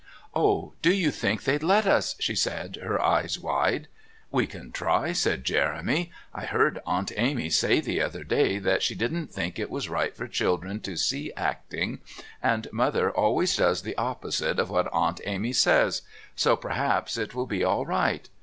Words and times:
"Oh, 0.33 0.73
do 0.81 0.91
you 0.91 1.11
think 1.11 1.43
they'd 1.43 1.61
let 1.61 1.85
us?" 1.85 2.15
she 2.17 2.33
said, 2.33 2.77
her 2.81 2.99
eyes 2.99 3.37
wide. 3.37 3.87
"We 4.31 4.47
can 4.47 4.71
try," 4.71 5.11
said 5.11 5.43
Jeremy. 5.43 6.09
"I 6.33 6.45
heard 6.45 6.81
Aunt 6.87 7.11
Amy 7.17 7.51
say 7.51 7.81
the 7.81 8.01
other 8.01 8.23
day 8.23 8.57
that 8.57 8.81
she 8.81 8.95
didn't 8.95 9.27
think 9.27 9.59
it 9.59 9.69
was 9.69 9.89
right 9.89 10.17
for 10.17 10.27
children 10.27 10.79
to 10.79 10.97
see 10.97 11.31
acting, 11.37 11.99
and 12.41 12.67
Mother 12.73 13.11
always 13.11 13.55
does 13.55 13.83
the 13.83 13.95
opposite 13.95 14.57
to 14.57 14.65
what 14.65 14.91
Aunt 14.91 15.21
Amy 15.23 15.53
says, 15.53 16.01
so 16.35 16.57
p'r'aps 16.57 17.15
it 17.15 17.35
will 17.35 17.45
be 17.45 17.63
all 17.63 17.85
right. 17.85 18.27